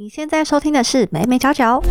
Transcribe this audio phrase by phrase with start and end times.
[0.00, 1.82] 你现在收听的是美美角角。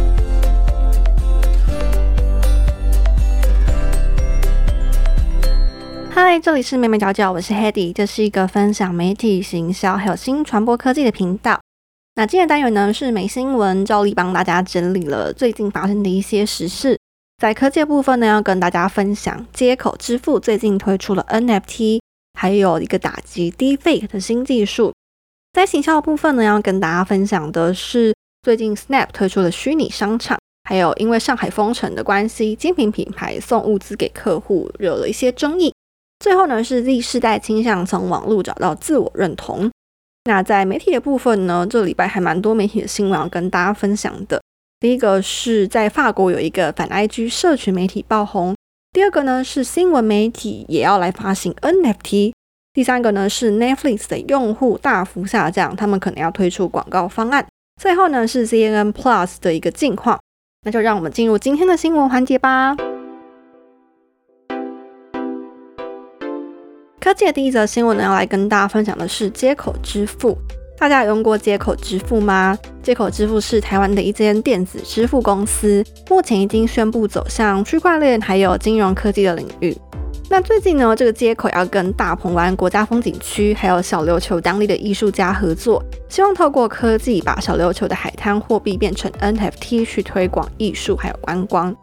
[6.10, 11.60] 嗨，这里是美美角角，我是 Hedy，这是一个分享媒体行销还有新传播科技的频道。
[12.16, 16.98] 那今天的单元呢是美新闻，照例帮大家整理了最近发生的一些时事。
[17.40, 22.00] 在科技的部分呢，要跟大家分享接口支付最近推出了 NFT，
[22.40, 24.94] 还有一个打击 Deepfake 的新技术。
[25.58, 28.14] 在行销部分呢，要跟大家分享的是
[28.44, 35.74] 最近 Snap 推出的虚拟商场，还有因为上海封城的关系，精品品牌送物资给客户惹了一些争议。
[36.20, 39.72] 最后呢，是 Z 世代倾向从网络找到自我认同。
[40.26, 44.40] 那在媒体的部分呢，这礼拜还蛮多媒体的新闻要跟大家分享的。
[44.80, 48.56] 第一个是在法国有一个反 IG 社群媒体爆红，
[48.92, 52.34] 第二个呢是新闻媒体也要来发行 NFT，
[52.78, 57.44] 第三个呢是 Netflix 的用户大幅下降，他们可能要推出广告方案。
[57.82, 60.20] 最后呢是 CNN Plus 的一个近况。
[60.64, 62.76] 那就让我们进入今天的新闻环节吧。
[67.00, 70.38] 科技的第一则新闻呢，要来跟大家分享的是接口支付。
[70.78, 72.56] 大家有用过接口支付吗？
[72.84, 79.76] 接口支付是台湾的一间电子支付公司，目前已经宣布走向区块链还有金融科技的领域。
[80.30, 91.74] 那最近呢，这个接口要跟大鹏湾国家风景区还有小琉球当地的艺术家合作，希望透过科技把小琉球的海滩货币变成 NFT 去推广艺术还有观光。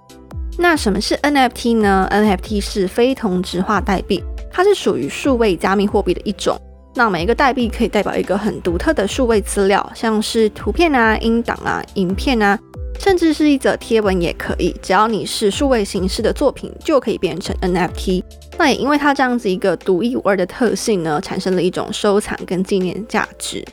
[0.59, 4.23] 那什么是 NFT 呢？NFT 是非同质化代币。
[4.53, 6.57] 它是属于数位加密货币的一种。
[6.95, 12.57] 那每一个代币可以代表一个很独特的数位资料，像是图片啊、音档啊、影片啊，
[12.99, 14.75] 甚至是一则贴文也可以。
[14.83, 18.23] 只要你是数位形式的作品，就可以变成 NFT。
[18.59, 23.65] 那也因为它这样子一个独一无二的特性呢，产生了一种收藏跟纪念价值。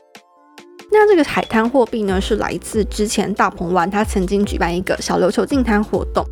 [0.91, 6.25] 那这个海滩货币呢，是来自之前大鹏湾，它曾经举办一个小琉球净滩活动。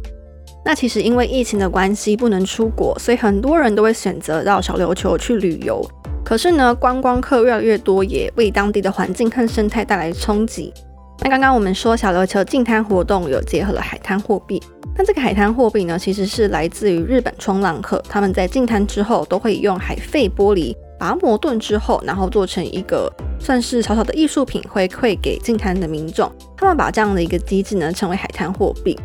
[0.65, 5.81] 那其实因为疫情的关系不能出国，所以很多人都会选择到小琉球去旅游。
[6.25, 10.73] 可是呢，观光客越来越多，也为当地的环境和生态带来冲击。
[11.21, 14.61] 那刚刚我们说小琉球净滩活动有结合了海滩货币，
[14.97, 26.31] 那这个海滩货币呢，其实是来自于日本冲浪客，他们在净滩之后都会用海废玻璃把它磨钝之后，然后做成一个算是小小的艺术品回馈给净滩的民众。
[26.55, 28.97] 他们把这样的一个机制呢，称为海滩货币。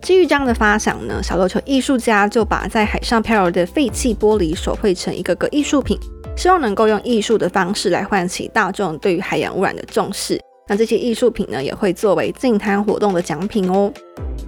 [0.00, 5.98] 基于这样的发想呢，小琉球艺术家就把在海上漂流的废弃玻璃手绘成一个个艺术品，
[6.34, 10.40] 希望能够用艺术的方式来唤起大众对于海洋污染的重视。
[10.70, 13.92] 那这些艺术品呢，也会作为净滩活动的奖品哦。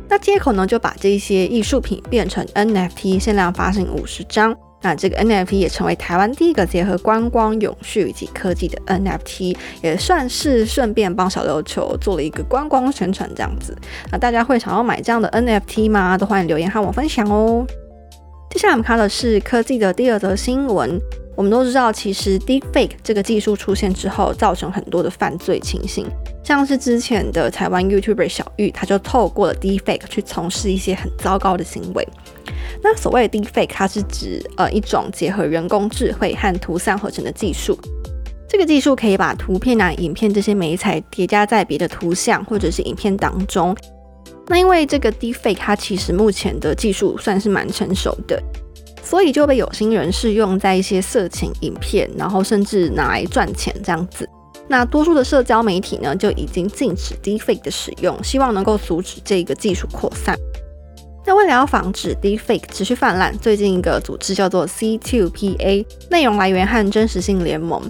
[0.08, 4.56] 那接口呢，就把这些艺术品变成 NFT，限量发行五十张。
[4.82, 13.76] 那这个 NFT 也成为台湾第一个结合观光、永续以及科技的 NFT，也算是顺便帮小琉球做了一个观光宣传这样子。
[14.12, 16.16] 那大家会想要买这样的 NFT 吗？
[16.16, 17.66] 都欢迎留言和我分享哦。
[18.50, 21.00] 接下来我们看的是科技的第二则新闻。
[21.34, 26.06] 我们都知道，其实 Deepfake 这个技术出现之后，造成很多的犯罪情形，
[26.44, 32.06] 像是之前的台湾 YouTuber 小玉，他就透过了 Deepfake 去从事一些很糟糕的行为。
[32.82, 37.78] 那所谓的 Deepfake，它是指呃一种结合人工智慧和图像合成的技术。
[38.48, 43.74] 这个技术可以把图片啊、影片这些美材叠加在别的图像或者是影片当中。
[44.48, 48.42] 那因为这个 Deepfake，它其实目前的技术算是蛮成熟的。
[49.02, 54.28] 所以就被有心人士用在一些色情影片，然后甚至拿来赚钱这样子。
[54.68, 60.38] 那多数的社交媒体呢，就已经禁止 Deepfake 的使用，希望能够阻止这个技术扩散。
[61.26, 67.82] 那为了要防止 Deepfake 持续泛滥，最近一个组织叫做 C2PA 内容来源和真实性联盟。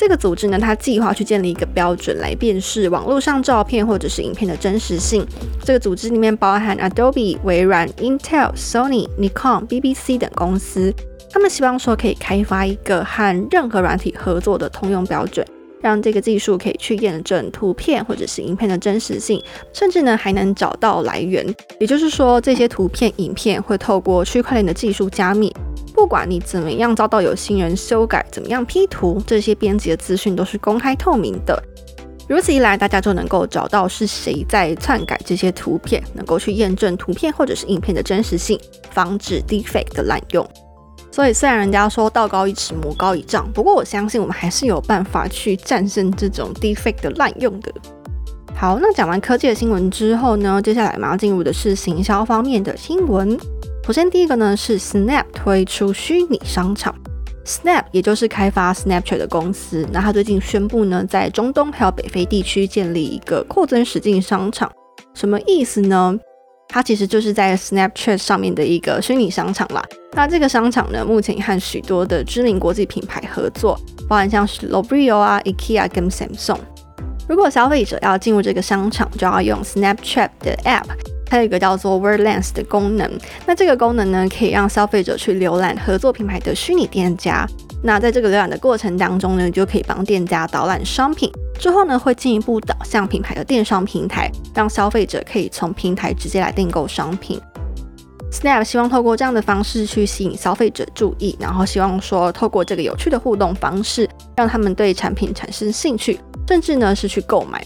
[0.00, 5.22] 这个组织呢，它计划去建立一个标准来辨识网络上照片或者是影片的真实性。
[5.62, 10.90] 这个组织里面包含 Adobe、微软、Intel、Sony、Nikon、BBC 等公司。
[11.30, 15.46] 他们希望说可以开发一个和任何软体合作的通用标准，
[15.80, 19.42] 让这个技术可以去验证图片或者是影片的真实性，
[19.72, 21.46] 甚至呢还能找到来源。
[21.78, 25.54] 也就是说，这些图片、影片会透过区块链的技术加密。
[25.92, 31.62] 不管你怎么样遭到有心人修改，怎么样 P 图，这些编辑的资讯都是公开透明的。
[32.28, 38.58] 如此一来，大家就能够找到是谁在篡改这些图片，能够去验证图片或者是影片的真实性，
[38.92, 40.48] 防止 Deepfake 的滥用。
[41.10, 47.72] 所以，虽然人家说道高一尺，魔高一丈，不过我相信我们还是有办法去战胜这种 Deepfake 的滥用的。
[48.54, 53.38] 好，那讲完科技的新闻之后呢，接下来我们要进入的是行销方面的新闻。
[53.86, 56.94] 首先，第一个呢是 Snap 推出虚拟商场。
[57.44, 64.70] Snap 也就是开发 Snapchat 的公司，那他最近宣布呢，在中东还有北非地区建立一个扩增实境商场，
[65.14, 66.16] 什么意思呢？
[66.70, 69.84] 它其实就是在 Snapchat 上面的一个虚拟商场啦。
[70.12, 73.78] 那这个商场呢，目前和许多的知名国际品牌合作，
[74.08, 76.58] 包含像是 l o b r i o 啊、IKEA 跟 Samsung。
[77.28, 80.84] 如果消费者要进入这个商场，就要用 Snapchat 的 App，
[81.26, 83.10] 它有一个叫做 Word Lens 的功能。
[83.46, 87.46] 那这个功能呢，可以让消费者去浏览合作品牌的虚拟店家。
[87.82, 91.30] 那在这个浏览的过程当中呢，就可以帮店家导览商品。
[91.58, 97.40] 之后呢，会进一步导向品牌的电商平台，让消费者可以从平台直接来订购商品。
[98.32, 107.64] Snap 希望透过这样的方式去吸引消费者注意，然后希望说透过这个有趣的互动方式，让他们对产品产生兴趣，甚至呢是去购买。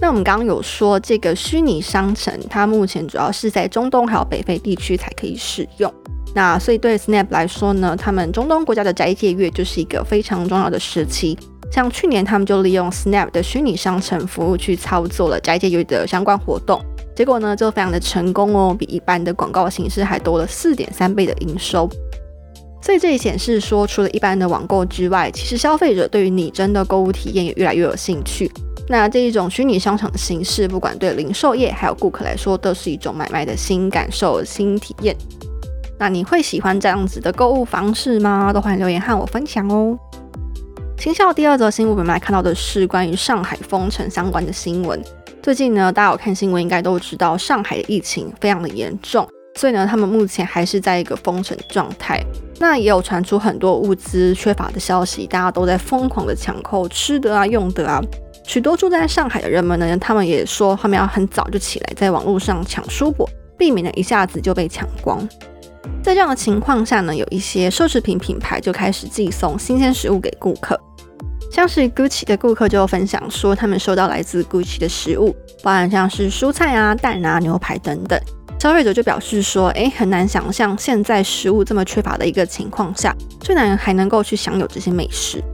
[0.00, 5.92] 那我们刚刚有说，这个虚拟商城它目前主要是在中东还有北非地区才可以使用。
[6.34, 11.36] 那所以对 Snap 来说呢，他们中东国家的斋戒月就是一个非常重要的时期。
[11.70, 16.80] 像去年，他们就利用 Snap 的虚拟商城服务去操作了斋戒月的相关活动，
[17.14, 21.88] 结果呢就非常的成功哦，比一般的广告形式还多了四点三倍的营收。
[22.80, 28.50] 所以这也显示说，除了一般的网购之外，其实消费者对于拟真的购物体验也越来越有兴趣。
[28.88, 35.14] 那这一种虚拟商场的形式，不管对零售业还有顾客来说，都是一种买卖的新感受、新体验。
[35.98, 38.52] 那你会喜欢这样子的购物方式吗？
[38.52, 39.98] 都欢迎留言和我分享哦。
[40.96, 45.00] 新校第二则新闻，我们来看到的是关于上海封城相关的新闻。
[45.42, 52.20] 最近呢，大家有看新闻，应该都知道上海的疫情非常的严重，所以呢，他们目前还是在一个封城状态。
[52.60, 58.00] 那也有传出很多物资缺乏的消息，大家都在疯狂的抢购吃的啊、用的啊。
[58.44, 65.26] 许多住在上海的人们呢，他们也说他们要很早就起来，在网络上抢蔬果，避免呢一下子就被抢光。
[66.08, 70.80] 在这样的情况下呢，有一些奢侈品品牌就开始寄送新鲜食物给顾客。
[71.52, 78.18] 像是 Gucci 的顾客就分享说，他们收到来自 Gucci 的食物，包含像是蔬菜啊、蛋啊、牛排等等。
[78.58, 85.44] 消费者就表示说，哎，很难想象现在食物这么缺乏的一个情况下，最难还能够去享有这些美食。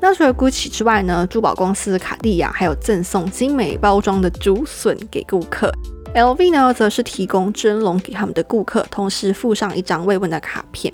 [0.00, 5.72] 那除了 Gucci 之外呢，珠宝公司卡地亚还有赠送精美包装的竹笋给顾客
[6.14, 10.92] ，LV 呢则是提供蒸笼给他们的顾客，同时附上一张慰问的卡片。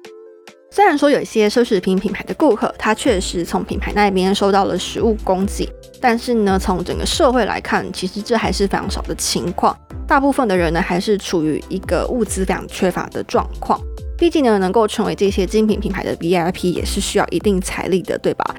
[0.73, 5.69] 虽然说有一些奢侈品品牌的顾客，他确实从品牌那边收到了食物供给，
[6.01, 9.77] 但是呢，从整个社会来看，其实这还是非常少的情况。
[10.07, 13.81] 大部分的人呢，还是处于一个物资非常缺乏的状况。
[14.17, 18.55] 毕竟呢，能够成为这些精品品牌的 VIP，也是需要一定财力的，对吧？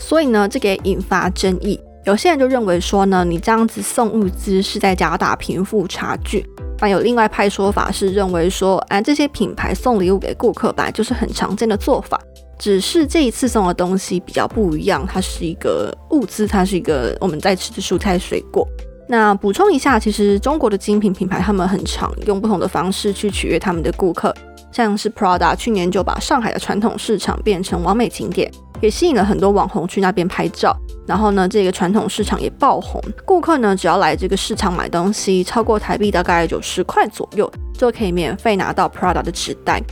[0.00, 1.78] 所以呢，这个也引发争议。
[2.06, 6.44] 有些人就认为说呢，你这样子送物资是在加大贫富差距。
[6.78, 12.18] 但有另外派说法是认为说，哎，这些品牌送礼物给顾客本来就是很常见的做法，
[12.58, 18.66] 只是这一次送的东西比较不一样，它是一个物资，它是一个我们在吃的蔬菜水果。
[19.06, 24.34] 那补充一下，其实中国的精品品牌他们很常用不同的方式去取悦他们的顾客，
[24.72, 28.50] 像是 Prada 去年就把上海的传统市场变成完美景点。
[28.80, 30.74] 也吸引了很多网红去那边拍照，
[31.06, 32.98] 然后呢，这个传统市场也爆红。
[33.26, 39.82] 顾客呢，只要来这个市场买东西，超过台币大概九十块左右，就可以免费拿到 Prada 的纸袋。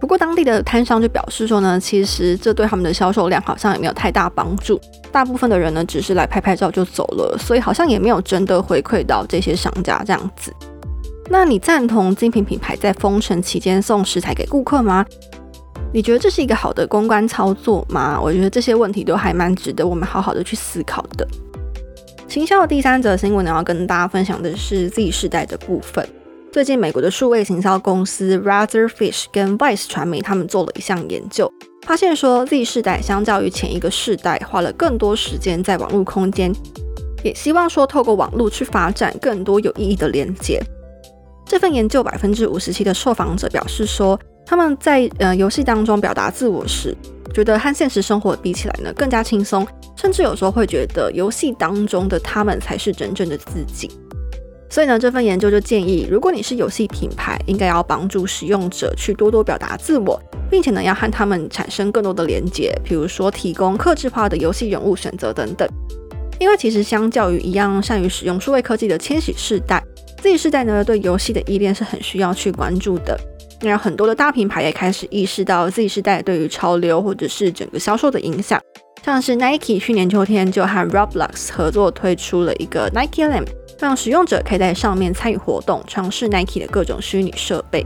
[0.00, 4.80] 不过当地的摊商就表示说呢，其实这对他们的销售量好像也没有太大帮助。
[5.10, 10.54] 大部分的人呢，只是来拍拍照就走了，所以好像也没有真的回馈到这些商家这样子。
[11.30, 15.04] 那你赞同精品品牌在封城期间送食材给顾客吗？
[15.92, 18.18] 你觉得这是一个好的公关操作吗？
[18.20, 21.28] 我觉得这些问题都还蛮值得我们好好的去思考的。
[22.28, 26.06] 行销的第三则新闻呢，要跟大家分享的是 Z 世代的部分。
[26.50, 31.50] 最近，美国的数位行销公司 Razorfish 跟 Vice 传媒他们做了一项研究，
[31.86, 36.50] 发现说 Z 世代相较于前一个世代，花了更多时间在网络空间，
[37.22, 40.62] 也希望说透过网络去发展更多有意义的连接。
[41.48, 44.18] 这份研究百分之五十七的受访者表示说。
[44.50, 46.96] 他们在呃游戏当中表达自我时，
[47.34, 53.90] 觉得和现实生活比起来呢更加轻松，甚至有时候会觉得游戏当中的他们才是真正的自己。
[54.70, 60.18] 所以呢，这份研究就建议，如果你是游戏品牌，应该要帮助使用者去多多表达自我，
[60.50, 65.68] 并且呢要和他们产生更多的连接，比如说提供克制化的游戏人物选择等等。
[66.40, 69.84] 因为其实相较于一样善于使用数位科技的千禧世代
[70.22, 73.18] ，Z 世代呢对游戏的依恋是很需要去关注的。
[73.60, 78.60] 那很多的大品牌也开始意识到 Z 世代对于潮流或者是整个销售的影响，
[79.04, 83.48] 像是 Nike 去年秋天就和 Roblox 合作推出了一个 Nike Land，
[83.80, 87.84] 让使用者可以在上面参与活动，尝试 Nike 的各种虚拟设备。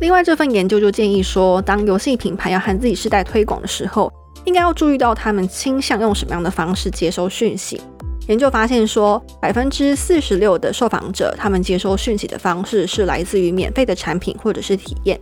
[0.00, 4.10] 另外，这份研究就建议说，当游戏品牌要和 Z 世代推广的时候，
[4.44, 7.80] 应该要注意到他们倾向用什么样的方式接收讯息。
[8.28, 15.20] 研究发现说，百分之四十六的受访者他们接收讯息的方式是来自于免费的产品或者是体验，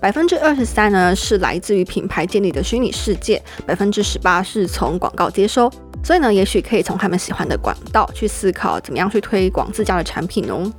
[0.00, 5.70] 百分之二十三呢是来自于品牌建立的虚拟世界，百分之十八是从广告接收。
[6.04, 10.70] 所以呢，也许可以从他们喜欢的管道去思考，怎么样去推广自家的产品哦。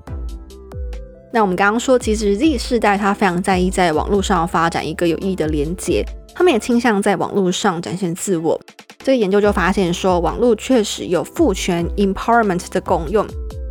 [1.33, 8.57] 那我们刚刚说，其实 Z 世代他非常在意在网络上发展一个有意义的连接，他们也倾向在网络上展现自我。
[9.07, 13.25] 这个研究就发现说，网络确实有赋权 （empowerment） 的功用。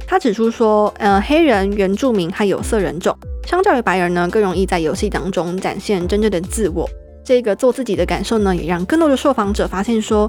[0.07, 3.15] 他指出说，呃，黑人、原住民和有色人种，
[3.47, 6.89] 相较于白人呢，更容易在游戏当中展现真正的自我。
[7.23, 10.27] 这个做自己的感受呢，也让更多的受访者发现说。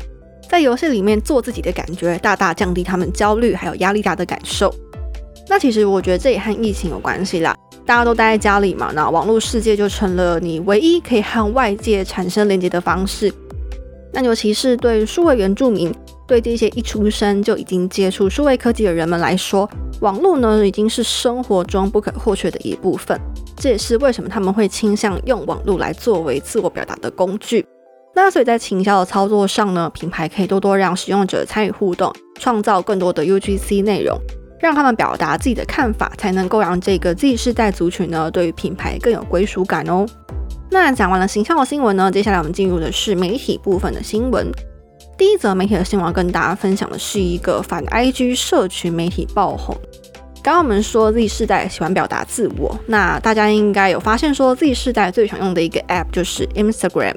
[0.49, 4.69] 在游戏里面做自己的感觉，大大降低他们焦虑还有压力大的感受。
[5.47, 7.55] 那其实我觉得这也和疫情有关系啦。
[7.85, 13.33] 大家都待在家里嘛，那网络世界就成了你唯一可以和外界产生连接的方式。
[14.17, 15.93] 那尤其是对数位原住民，
[16.25, 19.69] 对这些一出生就已经接触数位科技的人们来说，
[20.01, 23.15] 网络呢已经是生活中不可或缺的一部分。
[23.55, 27.63] 这也是为什么他们会倾向用网络来作为自我表达的工具。
[28.15, 34.17] 那所以在营销的操作上呢，品牌可以多多让使用者参与互动，创造更多的 UGC 内容，
[34.59, 40.07] 让他们表达自己的看法，才能够让这个 Z 世代族群呢对于品牌更有归属感哦。
[40.69, 44.45] 那讲完了形象的新闻呢，接下来我们进入的是媒体部分的新闻。
[45.17, 49.75] 第一则媒体的新闻跟大家分享的是一个反 IG 社群媒体爆红。
[50.43, 57.15] 刚刚我们说 Z 世代喜欢表达自我，那大家应该有发现说 Z 世代最常用的一个 App 就是 Instagram。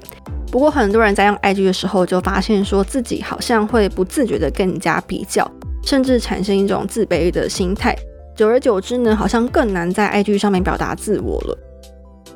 [0.50, 5.48] 不过，很多人在用 IG 的时候，就发现说自己好像会不自觉的更加比较，
[5.84, 7.96] 甚至产生一种自卑的心态。
[8.34, 11.56] 久而久之呢，好像更难在 IG 上面表达自我了。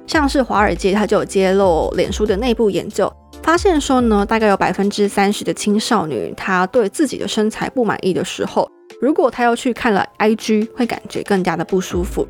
[0.07, 8.71] 像是华尔街，它就有揭露脸书的内部研究，发现说呢，大概有百分之三十的青少年，他对自己的身材不满意的时候，
[9.01, 12.27] 如果他要去看了 IG，会感觉更加的不舒服。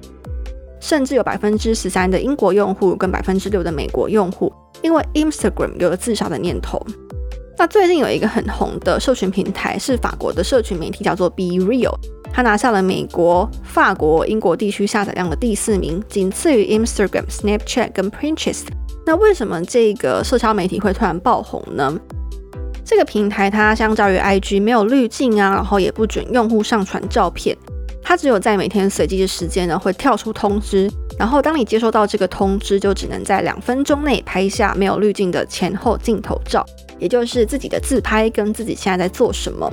[0.81, 4.53] 甚至有百分之十三的英国用户跟百分之六的美国用户。
[4.83, 6.79] 因为 Instagram 有了自杀的念头。
[7.57, 11.95] 那最近有一个很红的社群平台是法国的社群媒体，叫做 Be Real，
[12.35, 18.65] 它拿下了美国、法国、英国地区下载量的第四名，仅次于 Instagram、Snapchat 跟 Pinterest。
[19.07, 21.97] 那为什么这个社交媒体会突然爆红呢？
[22.85, 27.57] 这个平台它相较于 IG 没有滤镜啊，然后也不准用户上传照片。
[28.03, 36.67] 它只有在每天随机的时间呢，会跳出通知，然后当你接收到这个通知，就只能在两分钟内拍下没有滤镜的前后镜头照，
[36.99, 39.71] 也就是自己的自拍跟自己现在在做什么。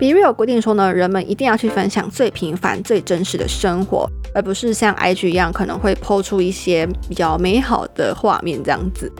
[0.00, 9.12] B r e a l 规定说呢，人们一定要去分享最平凡、最真实的生活，而不是像 IG 一样可能会抛出一些比较美好的画面这样子。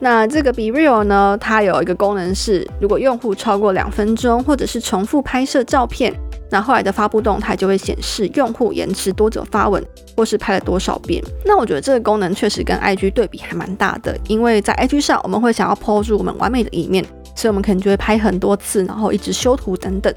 [0.00, 6.10] 那这个 b r e a l 呢，它有一个功能是，如果用户超过两分钟，或者是重复拍摄照片。
[6.50, 9.84] 那后来的发布动态就会显示用户延迟多久发文，
[10.16, 11.22] 或是拍了多少遍。
[11.44, 17.04] 那我觉得这个功能确实跟 IG 对比还蛮大的，因为在 IG 上我们会想要抛出我们完美的一面，
[17.38, 20.12] 所以我们可能就会拍很多次，然后一直修图等等。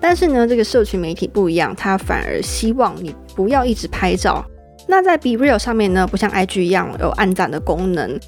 [0.00, 4.42] 但是呢，这个社群媒体不一样，它反而希望你不要一直拍照。
[4.86, 8.18] 那在 Be Real 上面呢，不像 IG 一样有暗赞的功能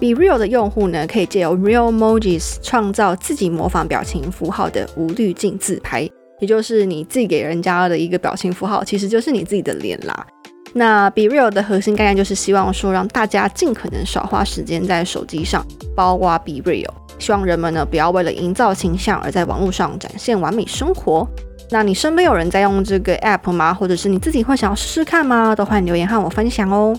[0.00, 6.10] ，Be Real 的用户呢可以借由 Real Emojis 创造自己模仿表情符号的无滤镜自拍。
[6.40, 10.26] 也就是你自己给人家的一个表情符号，其实就是你自己的脸啦。
[10.72, 15.64] 那 Be Real 的核心概念就是希望说，让大家尽可能少花时间在手机上，
[15.94, 21.26] 包括 Be Real，希望人们呢不要为了营造形象而在网络上展现完美生活。
[21.70, 23.74] 那你身边有人在用这个 App 吗？
[23.74, 25.54] 或者是你自己会想要试试看吗？
[25.54, 26.96] 都欢迎留言和我分享哦。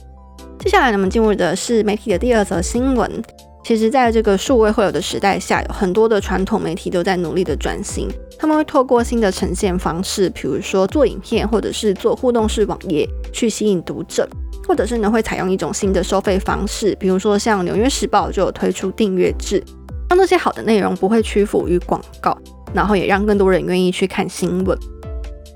[0.60, 3.10] 接下来我们进入的是媒体的第二则新闻。
[3.64, 8.08] 其实，在这个数位会有的时代下，有很多的传统媒体都在努力的转型。
[8.40, 14.26] 他们会透过新的呈现方式，比如说做影片，或者是做互动式网页，去吸引读者，
[14.66, 19.62] 或者是呢会采用一种新的收费方式，比如说像《纽约时报》就有推出订阅制，
[20.10, 22.38] 让这些好的内容不会屈服于广告，
[22.74, 24.78] 然后也让更多人愿意去看新闻。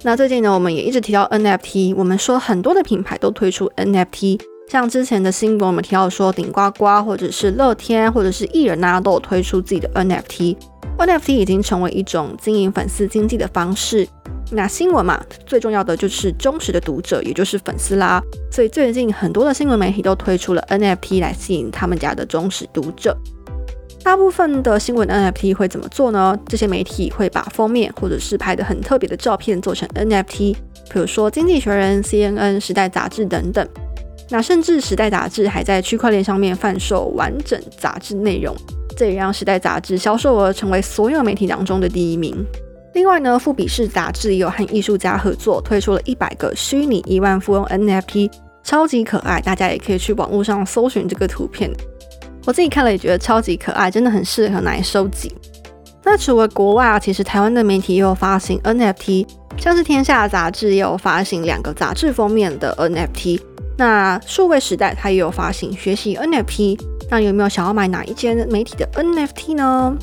[0.03, 4.39] 那最近呢，我们也一直提到 NFT，我们说很多的品牌都推出 NFT。
[4.67, 10.55] 像之前的新闻，我们提到说顶呱呱，或者是乐天，或者是艺人啊，都有推出自己的 NFT。
[10.97, 14.07] NFT 已经成为一种经营粉丝经济的方式。
[14.51, 18.21] 那新闻嘛，最重要的就是忠实的读者，也就是粉丝啦。
[18.51, 23.17] 所以最近很多的新闻媒体都推出了 NFT 来吸引他们家的忠实读者。
[24.03, 26.37] 大部分的新闻 NFT 会怎么做呢？
[26.47, 30.55] 这些媒体会把封面或者是拍的很特别的照片做成 NFT，
[30.89, 33.65] 比如说《经济学人》、CNN、时代杂志等等。
[34.29, 38.55] 那甚至《时代》杂志还在区块链上面贩售完整杂志内容，
[38.97, 42.35] 这也让《时代》杂志销售额成为所有媒体当中的第一名。
[42.93, 48.31] 另外呢，富比士杂志也有和艺术家合作，推出了一百个虚拟亿万富翁 NFT，
[48.63, 51.71] 超级可爱，大家也可以去网络上搜寻这个图片。
[52.45, 55.33] 我自己看了也觉得超级可爱，真的很适合拿来收集。
[56.03, 63.39] 那除了国外啊，其实台湾的媒体也有发行 NFT，像是天下杂志也有发行两个杂志封面的 NFT。
[63.77, 66.79] 那数位时代它也有发行学习 NFT，
[67.09, 69.95] 那有没有想要买哪一间媒体的 NFT 呢？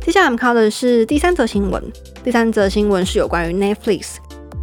[0.00, 1.82] 接下来我们看到的是第三则新闻。
[2.24, 4.16] 第三则新闻是有关于 Netflix。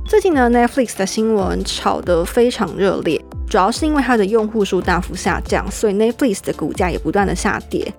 [0.08, 3.24] 最近呢，Netflix 的新闻炒得非常热烈，
[3.56, 7.90] 主要是因为它的用户数大幅下降，所以 Netflix 的股价也不断的下跌。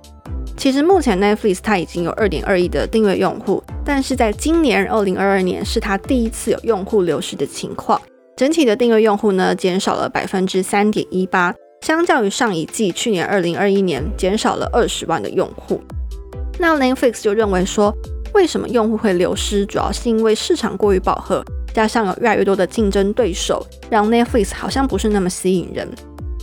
[0.54, 7.98] 其实目前 Netflix 它已经有二点二亿的订阅用户，但是在今年二零二二年是它第一次有用户流失的情况，
[8.36, 15.80] 整体的订阅用户呢减少了百分之三点一八，相较于上一季去年二零二一年减少了二十万的用户。
[16.58, 17.96] 那 Netflix 就认为说，
[18.34, 21.42] 为什么用户会流失，主要是因为市场过于饱和，
[21.76, 25.86] 加上有越来越多的竞争对手，让 Netflix 好像不是那么吸引人。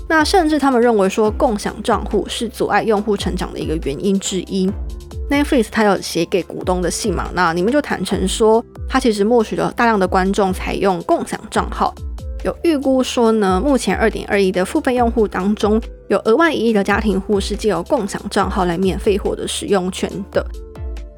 [0.07, 4.71] 那甚至他们认为说，共享账户是阻碍用户成长的一个原因之一。
[5.31, 7.31] Netflix 它有写给股东的信嘛？
[7.33, 11.91] 那里面就坦诚说，它其实默许了大量的观众采用共享账号。
[12.45, 20.45] 有预估说呢，目前二点二亿的付费用户当中，有额外一亿的家庭户是借由共享账号来免费获得使用权的。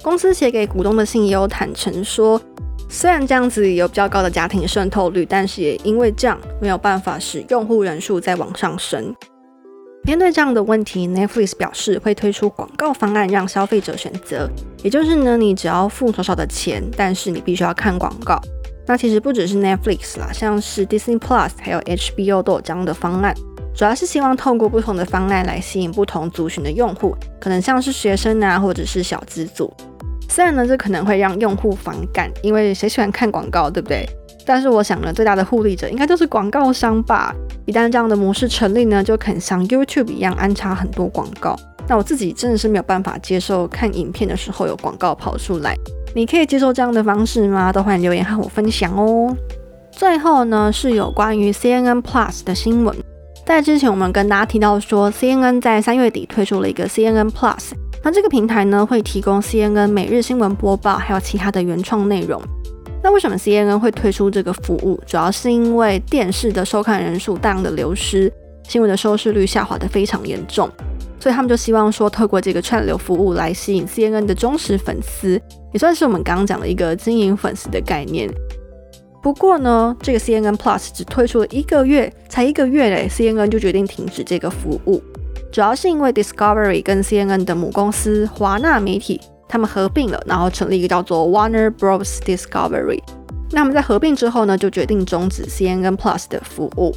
[0.02, 2.40] 公司写给股东的信也有坦诚说，
[2.88, 9.14] 虽然这样子有比较高的家庭渗透率，但是也因为这样没有办法使用户人数再往上升。
[10.04, 14.48] 面对这样的问题，Netflix 表示会推出广告方案让消费者选择，
[14.84, 18.40] 也就是呢，你只要付少少的钱，但是你必须要看广告。
[18.86, 23.34] 那其实不只是 Netflix 啦，像是 Disney Plus 还有 HBO 都有这样的方案，
[23.76, 29.74] 主要是希望透过不同的方案来吸引不同族群的用户，可能像是学生啊，或者是小资族。
[30.28, 34.08] 虽然呢，这可能会让用户反感，因为谁喜欢看广告，对不对？
[34.46, 37.34] 但是我想呢，最大的互利者应该就是广告商吧。
[37.66, 41.56] 一旦这样的模式成立呢，就肯像 YouTube 一样安插很多广告。
[41.88, 45.76] 那我自己真的是没有办法接受看影片的时候有广告跑出来。
[46.14, 47.72] 你可以接受这样的方式吗？
[47.74, 49.36] 都欢迎留言和我分享哦。
[49.92, 52.96] 最后呢，是有关于 CNN Plus 的新闻。
[53.46, 57.72] 在之前我们跟大家提到说，CNN 在三月底推出了一个 CNN Plus，
[58.06, 62.40] 那这个平台呢会提供 CNN 每日新闻播报，还有其他的原创内容。
[63.04, 65.02] 那为什么 CNN 会推出这个服务？
[65.08, 70.70] 主要是因为电视的收看人数大量的流失，新闻的收视率下滑的非常严重。
[71.20, 75.42] 所以他们就希望说，透过这个串流服务来吸引 CNN 的忠实粉丝，
[75.74, 78.30] 也算是我们刚刚讲的一个经营粉丝的概念。
[79.24, 85.02] 不过呢，这个 CNN Plus 只推出了一个月，才一个月嘞，CNN 就决定停止这个服务，
[85.56, 93.00] 主要是因为 Discovery 跟 CNN 的母公司华纳媒体他们合并了，然后成立一个叫做 Warner Bros Discovery。
[93.52, 96.94] 那么在合并之后呢，就决定终止 CNN Plus 的服务。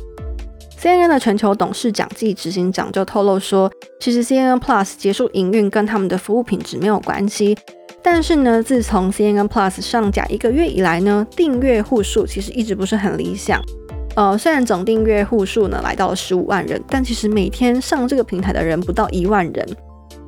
[0.77, 7.57] CNN 的全球董事长暨执行长就透露说，其实 CNN Plus 结束营运跟他们的服务品质没有关系，
[8.03, 13.63] 但是呢，自从 CNN Plus 上架一个月以来呢，订阅户数其实一直不是很理想。
[14.19, 19.65] 呃，虽然总订阅户数呢来到了十五万人，但其实每天上这个平台的人不到一万人。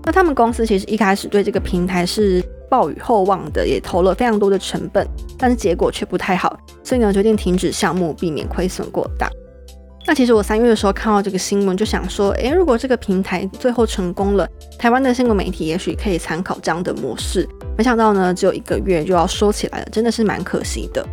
[0.05, 5.05] 那他们公司其实一开始对这个平台是抱以厚望的，也投了非常多的成本，
[5.37, 9.29] 但是结果却不太好，所以呢决定停止项目，避免亏损过大。
[10.07, 14.49] 那其实我三月的时候看到这个新闻，就想说，诶，如果这个平台最后成功了，
[14.79, 17.45] 台湾的新闻媒体也许可以参考这样的模式。
[17.77, 21.05] 没想到呢，只有一个月就要收起来了，真的是蛮可惜的。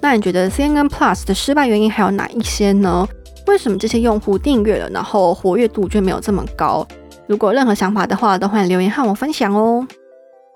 [0.00, 3.06] 那你觉得 CNN Plus 的失败原因还有哪一些呢？
[3.46, 6.86] 为什么这些用户订阅了，然后活跃度却没有这么高？
[7.26, 9.86] 如果任何想法的话，都欢迎留言和我分享哦。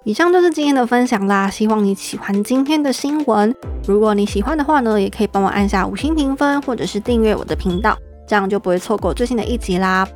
[0.04, 3.54] 以上就是今天的分享啦，希望你喜欢今天的新闻。
[3.86, 10.08] 如果你喜欢的话呢，也可以帮我按下五星评分，或者是订阅我的频道，这样就不会错过最新的一集啦。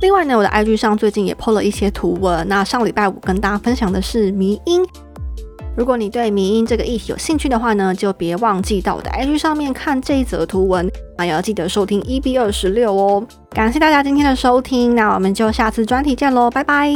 [0.00, 4.84] 另外呢，我的 IG 上最近也 PO 了一些图文，那上礼拜五跟大家分享的是迷音。
[5.76, 13.26] 如果你对迷音这个议题有兴趣的话呢，就别忘记到我的 IG 上面看这一则图文，还要记得收听 EB 二十六哦。
[13.50, 16.92] 感谢大家今天的收听，那我们就下次专题见喽，拜拜。